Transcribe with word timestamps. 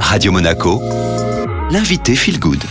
Radio 0.00 0.32
Monaco, 0.32 0.80
l'invité 1.70 2.14
Feel 2.14 2.38
Good. 2.38 2.62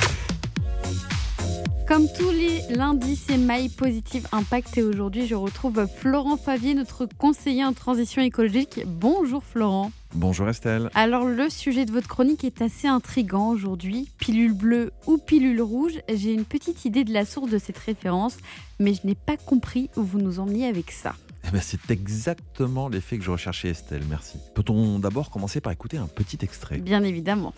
Comme 1.87 2.07
tous 2.17 2.31
les 2.31 2.75
lundis, 2.75 3.15
c'est 3.15 3.37
My 3.37 3.69
Positive 3.69 4.27
Impact 4.31 4.77
et 4.77 4.83
aujourd'hui, 4.83 5.27
je 5.27 5.35
retrouve 5.35 5.85
Florent 5.85 6.37
Favier, 6.37 6.73
notre 6.73 7.05
conseiller 7.05 7.63
en 7.63 7.73
transition 7.73 8.21
écologique. 8.21 8.81
Bonjour 8.87 9.43
Florent. 9.43 9.91
Bonjour 10.15 10.49
Estelle. 10.49 10.89
Alors 10.95 11.25
le 11.25 11.49
sujet 11.49 11.85
de 11.85 11.91
votre 11.91 12.07
chronique 12.07 12.43
est 12.43 12.61
assez 12.61 12.87
intrigant 12.87 13.49
aujourd'hui. 13.49 14.09
Pilule 14.17 14.53
bleue 14.53 14.91
ou 15.05 15.17
pilule 15.17 15.61
rouge? 15.61 15.99
J'ai 16.11 16.33
une 16.33 16.45
petite 16.45 16.85
idée 16.85 17.03
de 17.03 17.13
la 17.13 17.25
source 17.25 17.51
de 17.51 17.59
cette 17.59 17.77
référence, 17.77 18.37
mais 18.79 18.93
je 18.93 19.05
n'ai 19.05 19.15
pas 19.15 19.37
compris 19.37 19.89
où 19.95 20.03
vous 20.03 20.19
nous 20.19 20.39
emmenez 20.39 20.67
avec 20.67 20.91
ça. 20.91 21.13
Eh 21.47 21.51
ben, 21.51 21.61
c'est 21.61 21.91
exactement 21.91 22.89
l'effet 22.89 23.17
que 23.17 23.23
je 23.23 23.31
recherchais 23.31 23.69
Estelle, 23.69 24.03
merci. 24.09 24.37
Peut-on 24.55 24.99
d'abord 24.99 25.29
commencer 25.29 25.61
par 25.61 25.71
écouter 25.71 25.97
un 25.97 26.07
petit 26.07 26.39
extrait? 26.41 26.77
Bien 26.77 27.03
évidemment. 27.03 27.53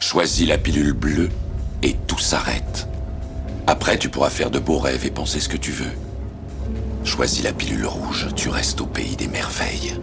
Choisis 0.00 0.48
la 0.48 0.56
pilule 0.56 0.94
bleue 0.94 1.28
et 1.82 1.94
tout 2.06 2.18
s'arrête. 2.18 2.88
Après, 3.66 3.98
tu 3.98 4.08
pourras 4.08 4.30
faire 4.30 4.50
de 4.50 4.58
beaux 4.58 4.78
rêves 4.78 5.04
et 5.04 5.10
penser 5.10 5.40
ce 5.40 5.48
que 5.48 5.58
tu 5.58 5.72
veux. 5.72 5.92
Choisis 7.04 7.42
la 7.44 7.52
pilule 7.52 7.86
rouge, 7.86 8.28
tu 8.34 8.48
restes 8.48 8.80
au 8.80 8.86
pays 8.86 9.14
des 9.14 9.28
merveilles. 9.28 9.94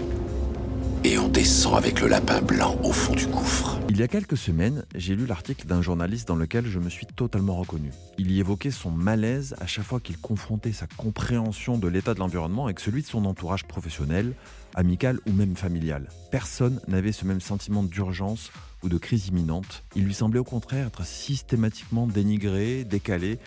Et 1.08 1.20
on 1.20 1.28
descend 1.28 1.76
avec 1.76 2.02
le 2.02 2.08
lapin 2.08 2.42
blanc 2.42 2.80
au 2.82 2.92
fond 2.92 3.14
du 3.14 3.28
gouffre. 3.28 3.78
Il 3.90 3.98
y 3.98 4.02
a 4.02 4.08
quelques 4.08 4.38
semaines, 4.38 4.86
j'ai 4.96 5.16
lu 5.16 5.28
l'article 5.28 5.68
d'un 5.68 5.84
journaliste 5.84 6.28
dans 6.28 6.36
lequel 6.36 6.66
je 6.66 6.80
me 6.80 6.90
suis 6.90 7.06
totalement 7.06 7.58
reconnu. 7.58 7.92
Il 8.18 8.32
y 8.32 8.40
évoquait 8.40 8.72
son 8.72 8.90
malaise 8.90 9.56
à 9.60 9.68
chaque 9.68 9.86
fois 9.86 10.00
qu'il 10.00 10.18
confrontait 10.18 10.72
sa 10.72 10.88
compréhension 10.88 11.78
de 11.78 11.88
l'état 11.88 12.16
de 12.16 12.20
l'environnement 12.20 12.66
avec 12.66 12.80
celui 12.80 13.04
de 13.04 13.08
son 13.08 13.26
entourage 13.26 13.66
professionnel, 13.66 14.34
amical 14.74 15.20
ou 15.28 15.32
même 15.32 15.56
familial. 15.56 16.10
Personne 16.32 16.82
n'avait 16.88 17.12
ce 17.12 17.26
même 17.26 17.40
sentiment 17.40 17.84
d'urgence 17.84 18.52
ou 18.82 18.90
de 18.90 18.98
crise 18.98 19.28
imminente. 19.28 19.84
Il 19.96 20.06
lui 20.06 20.16
semblait 20.16 20.40
au 20.40 20.44
contraire 20.44 20.88
être 20.88 21.06
systématiquement 21.06 22.08
dénigré, 22.08 22.84
décalé, 22.84 23.38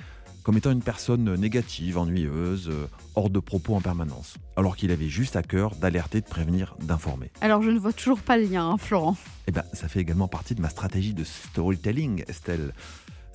comme 0.42 0.56
étant 0.56 0.70
une 0.70 0.82
personne 0.82 1.34
négative, 1.34 1.98
ennuyeuse, 1.98 2.68
euh, 2.68 2.86
hors 3.14 3.30
de 3.30 3.38
propos 3.38 3.74
en 3.74 3.80
permanence, 3.80 4.36
alors 4.56 4.76
qu'il 4.76 4.90
avait 4.90 5.08
juste 5.08 5.36
à 5.36 5.42
cœur 5.42 5.74
d'alerter, 5.74 6.20
de 6.20 6.26
prévenir, 6.26 6.76
d'informer. 6.80 7.30
Alors 7.40 7.62
je 7.62 7.70
ne 7.70 7.78
vois 7.78 7.92
toujours 7.92 8.20
pas 8.20 8.36
le 8.36 8.44
lien, 8.44 8.70
hein, 8.70 8.76
Florent. 8.78 9.16
Eh 9.46 9.52
bien, 9.52 9.64
ça 9.72 9.88
fait 9.88 10.00
également 10.00 10.28
partie 10.28 10.54
de 10.54 10.60
ma 10.60 10.68
stratégie 10.68 11.14
de 11.14 11.24
storytelling, 11.24 12.24
Estelle. 12.28 12.72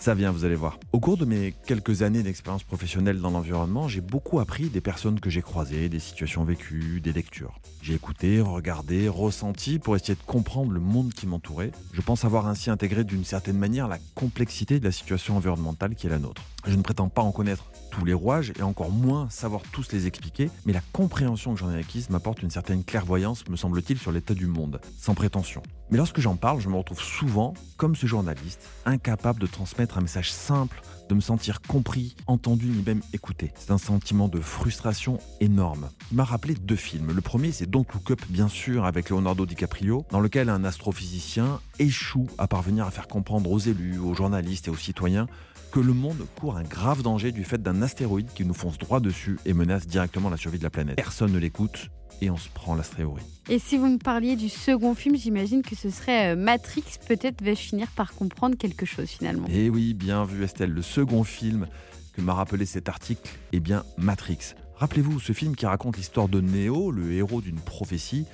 Ça 0.03 0.15
vient, 0.15 0.31
vous 0.31 0.43
allez 0.43 0.55
voir. 0.55 0.79
Au 0.91 0.99
cours 0.99 1.15
de 1.15 1.23
mes 1.23 1.55
quelques 1.65 2.01
années 2.01 2.23
d'expérience 2.23 2.65
professionnelle 2.65 3.21
dans 3.21 3.29
l'environnement, 3.29 3.87
j'ai 3.87 4.01
beaucoup 4.01 4.41
appris 4.41 4.67
des 4.67 4.81
personnes 4.81 5.21
que 5.21 5.29
j'ai 5.29 5.41
croisées, 5.41 5.87
des 5.87 5.99
situations 5.99 6.43
vécues, 6.43 6.99
des 6.99 7.13
lectures. 7.13 7.61
J'ai 7.81 7.93
écouté, 7.93 8.41
regardé, 8.41 9.07
ressenti 9.07 9.79
pour 9.79 9.95
essayer 9.95 10.15
de 10.15 10.23
comprendre 10.25 10.73
le 10.73 10.81
monde 10.81 11.13
qui 11.13 11.25
m'entourait. 11.25 11.71
Je 11.93 12.01
pense 12.01 12.25
avoir 12.25 12.47
ainsi 12.47 12.69
intégré 12.69 13.05
d'une 13.05 13.23
certaine 13.23 13.57
manière 13.57 13.87
la 13.87 13.97
complexité 14.13 14.77
de 14.77 14.83
la 14.83 14.91
situation 14.91 15.37
environnementale 15.37 15.95
qui 15.95 16.07
est 16.07 16.09
la 16.09 16.19
nôtre. 16.19 16.41
Je 16.65 16.75
ne 16.75 16.81
prétends 16.81 17.09
pas 17.09 17.21
en 17.21 17.31
connaître 17.31 17.71
tous 17.91 18.03
les 18.03 18.13
rouages 18.13 18.53
et 18.57 18.61
encore 18.61 18.89
moins 18.89 19.29
savoir 19.29 19.61
tous 19.71 19.91
les 19.91 20.07
expliquer, 20.07 20.49
mais 20.65 20.73
la 20.73 20.81
compréhension 20.93 21.53
que 21.53 21.59
j'en 21.59 21.71
ai 21.71 21.77
acquise 21.77 22.09
m'apporte 22.09 22.41
une 22.41 22.49
certaine 22.49 22.83
clairvoyance, 22.83 23.47
me 23.49 23.55
semble-t-il, 23.55 23.99
sur 23.99 24.11
l'état 24.11 24.33
du 24.33 24.47
monde, 24.47 24.79
sans 24.97 25.13
prétention. 25.13 25.61
Mais 25.91 25.97
lorsque 25.97 26.21
j'en 26.21 26.37
parle, 26.37 26.61
je 26.61 26.69
me 26.69 26.75
retrouve 26.75 27.01
souvent, 27.01 27.53
comme 27.77 27.95
ce 27.95 28.07
journaliste, 28.07 28.67
incapable 28.85 29.39
de 29.39 29.45
transmettre 29.45 29.92
un 29.97 30.01
message 30.01 30.31
simple, 30.31 30.81
de 31.09 31.15
me 31.15 31.21
sentir 31.21 31.61
compris, 31.61 32.15
entendu, 32.27 32.67
ni 32.67 32.81
même 32.83 33.01
écouté. 33.13 33.51
C'est 33.55 33.71
un 33.71 33.77
sentiment 33.77 34.27
de 34.27 34.39
frustration 34.39 35.19
énorme. 35.39 35.89
Il 36.11 36.17
m'a 36.17 36.23
rappelé 36.23 36.55
deux 36.55 36.75
films. 36.75 37.11
Le 37.11 37.21
premier, 37.21 37.51
c'est 37.51 37.69
Don't 37.69 37.85
Look 37.93 38.11
Up, 38.11 38.21
bien 38.29 38.47
sûr, 38.47 38.85
avec 38.85 39.09
Leonardo 39.09 39.45
DiCaprio, 39.45 40.05
dans 40.11 40.19
lequel 40.19 40.49
un 40.49 40.63
astrophysicien 40.63 41.59
échoue 41.79 42.27
à 42.37 42.47
parvenir 42.47 42.85
à 42.85 42.91
faire 42.91 43.07
comprendre 43.07 43.51
aux 43.51 43.59
élus, 43.59 43.99
aux 43.99 44.13
journalistes 44.13 44.67
et 44.67 44.71
aux 44.71 44.75
citoyens 44.75 45.27
que 45.73 45.79
le 45.79 45.93
monde 45.93 46.27
court 46.39 46.55
un 46.55 46.63
grave 46.63 47.01
danger 47.01 47.31
du 47.31 47.43
fait 47.43 47.61
d'un 47.61 47.81
astéroïde 47.81 48.27
qui 48.35 48.45
nous 48.45 48.53
fonce 48.53 48.77
droit 48.77 48.99
dessus 48.99 49.39
et 49.45 49.53
menace 49.53 49.87
directement 49.87 50.29
la 50.29 50.37
survie 50.37 50.59
de 50.59 50.63
la 50.63 50.69
planète. 50.69 50.95
Personne 50.95 51.31
ne 51.31 51.39
l'écoute 51.39 51.89
et 52.21 52.29
on 52.29 52.37
se 52.37 52.49
prend 52.49 52.75
l'astéroïde. 52.75 53.23
Et 53.49 53.59
si 53.59 53.77
vous 53.77 53.87
me 53.87 53.97
parliez 53.97 54.35
du 54.35 54.49
second 54.49 54.95
film, 54.95 55.17
j'imagine 55.17 55.61
que 55.61 55.75
ce 55.75 55.89
serait 55.89 56.33
euh, 56.33 56.35
Matrix. 56.35 56.83
Peut-être 57.07 57.41
vais-je 57.41 57.61
finir 57.61 57.87
par 57.95 58.13
comprendre 58.13 58.57
quelque 58.57 58.85
chose 58.85 59.09
finalement. 59.09 59.47
Eh 59.51 59.69
oui, 59.69 59.93
bien 59.93 60.23
vu 60.23 60.43
Estelle. 60.43 60.71
Le 60.71 60.81
second 60.81 61.23
film 61.23 61.67
que 62.13 62.21
m'a 62.21 62.33
rappelé 62.33 62.65
cet 62.65 62.87
article 62.87 63.29
est 63.51 63.59
bien 63.59 63.83
Matrix. 63.97 64.53
Rappelez-vous 64.77 65.19
ce 65.19 65.33
film 65.33 65.55
qui 65.55 65.65
raconte 65.65 65.97
l'histoire 65.97 66.29
de 66.29 66.41
Neo, 66.41 66.91
le 66.91 67.11
héros 67.11 67.41
d'une 67.41 67.59
prophétie 67.59 68.25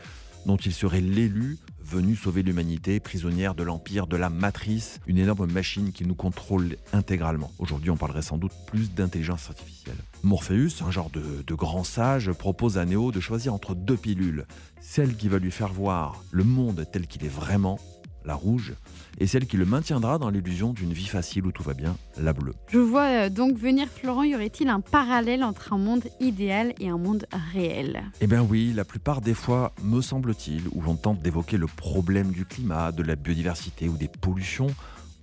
dont 0.45 0.57
il 0.57 0.73
serait 0.73 1.01
l'élu 1.01 1.57
venu 1.89 2.15
sauver 2.15 2.43
l'humanité, 2.43 2.99
prisonnière 2.99 3.55
de 3.55 3.63
l'empire 3.63 4.05
de 4.05 4.15
la 4.15 4.29
matrice, 4.29 4.99
une 5.07 5.17
énorme 5.17 5.51
machine 5.51 5.91
qui 5.91 6.05
nous 6.05 6.13
contrôle 6.13 6.77
intégralement. 6.93 7.51
Aujourd'hui, 7.57 7.89
on 7.89 7.97
parlerait 7.97 8.21
sans 8.21 8.37
doute 8.37 8.51
plus 8.67 8.93
d'intelligence 8.93 9.49
artificielle. 9.49 9.95
Morpheus, 10.23 10.83
un 10.85 10.91
genre 10.91 11.09
de, 11.09 11.53
grand 11.55 11.83
sage, 11.83 12.31
propose 12.31 12.77
à 12.77 12.85
Neo 12.85 13.11
de 13.11 13.19
choisir 13.19 13.53
entre 13.53 13.73
deux 13.73 13.97
pilules. 13.97 14.45
Celle 14.81 15.15
qui 15.15 15.29
va 15.29 15.39
lui 15.39 15.51
faire 15.51 15.73
voir 15.73 16.23
le 16.31 16.43
monde 16.43 16.85
tel 16.91 17.07
qu'il 17.07 17.25
est 17.25 17.29
vraiment 17.29 17.79
la 18.25 18.35
rouge, 18.35 18.73
et 19.19 19.27
celle 19.27 19.45
qui 19.45 19.57
le 19.57 19.65
maintiendra 19.65 20.17
dans 20.17 20.29
l'illusion 20.29 20.73
d'une 20.73 20.93
vie 20.93 21.07
facile 21.07 21.45
où 21.45 21.51
tout 21.51 21.63
va 21.63 21.73
bien, 21.73 21.95
la 22.17 22.33
bleue. 22.33 22.53
Je 22.67 22.79
vois 22.79 23.05
euh, 23.05 23.29
donc 23.29 23.57
venir 23.57 23.87
Florent, 23.87 24.23
y 24.23 24.35
aurait-il 24.35 24.69
un 24.69 24.81
parallèle 24.81 25.43
entre 25.43 25.73
un 25.73 25.77
monde 25.77 26.03
idéal 26.19 26.73
et 26.79 26.89
un 26.89 26.97
monde 26.97 27.25
réel? 27.53 28.03
Eh 28.21 28.27
bien 28.27 28.41
oui, 28.41 28.73
la 28.75 28.85
plupart 28.85 29.21
des 29.21 29.33
fois, 29.33 29.73
me 29.83 30.01
semble-t-il, 30.01 30.63
où 30.73 30.81
l'on 30.81 30.95
tente 30.95 31.21
d'évoquer 31.21 31.57
le 31.57 31.67
problème 31.67 32.31
du 32.31 32.45
climat, 32.45 32.91
de 32.91 33.03
la 33.03 33.15
biodiversité 33.15 33.87
ou 33.87 33.97
des 33.97 34.07
pollutions, 34.07 34.73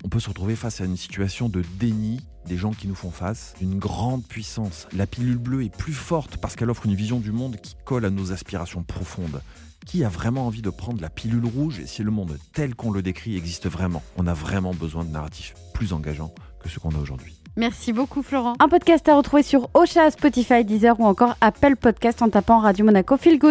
on 0.04 0.08
peut 0.08 0.20
se 0.20 0.28
retrouver 0.28 0.56
face 0.56 0.80
à 0.80 0.84
une 0.84 0.96
situation 0.96 1.48
de 1.48 1.62
déni 1.78 2.20
des 2.46 2.56
gens 2.56 2.70
qui 2.70 2.86
nous 2.86 2.94
font 2.94 3.10
face, 3.10 3.54
d'une 3.58 3.78
grande 3.78 4.24
puissance. 4.24 4.86
La 4.92 5.06
pilule 5.06 5.38
bleue 5.38 5.64
est 5.64 5.76
plus 5.76 5.92
forte 5.92 6.36
parce 6.36 6.54
qu'elle 6.54 6.70
offre 6.70 6.86
une 6.86 6.94
vision 6.94 7.18
du 7.18 7.32
monde 7.32 7.56
qui 7.56 7.74
colle 7.84 8.04
à 8.04 8.10
nos 8.10 8.32
aspirations 8.32 8.82
profondes. 8.82 9.40
Qui 9.86 10.02
a 10.02 10.08
vraiment 10.08 10.46
envie 10.46 10.62
de 10.62 10.70
prendre 10.70 11.00
la 11.00 11.08
pilule 11.08 11.46
rouge? 11.46 11.82
Si 11.86 12.02
le 12.02 12.10
monde 12.10 12.36
tel 12.52 12.74
qu'on 12.74 12.90
le 12.90 13.02
décrit 13.02 13.36
existe 13.36 13.68
vraiment 13.68 14.02
On 14.16 14.26
a 14.26 14.34
vraiment 14.34 14.74
besoin 14.74 15.04
de 15.04 15.10
narratifs 15.10 15.54
plus 15.74 15.92
engageants 15.92 16.34
que 16.60 16.68
ceux 16.68 16.80
qu'on 16.80 16.90
a 16.90 16.98
aujourd'hui. 16.98 17.40
Merci 17.56 17.92
beaucoup 17.92 18.22
Florent. 18.22 18.54
Un 18.58 18.68
podcast 18.68 19.08
à 19.08 19.16
retrouver 19.16 19.42
sur 19.44 19.70
Ocha, 19.74 20.10
Spotify, 20.10 20.64
Deezer 20.64 20.98
ou 20.98 21.06
encore 21.06 21.36
Apple 21.40 21.76
Podcast 21.76 22.20
en 22.20 22.28
tapant 22.28 22.58
Radio 22.58 22.84
Monaco 22.84 23.16
Feel 23.16 23.38
Good. 23.38 23.44